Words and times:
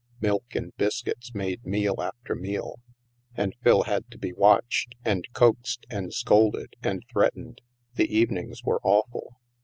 Milk 0.19 0.55
and 0.55 0.75
biscuits 0.77 1.31
made 1.35 1.63
meal 1.63 2.01
after 2.01 2.33
meal. 2.33 2.79
And 3.37 3.53
Phil 3.61 3.83
had 3.83 4.09
to 4.09 4.17
be 4.17 4.33
watched, 4.33 4.95
and 5.05 5.31
coaxed 5.33 5.85
and 5.91 6.11
scolded 6.11 6.73
and 6.81 7.03
threatened. 7.13 7.61
The 7.93 8.11
evenings 8.17 8.63
were 8.63 8.81
awful. 8.81 9.37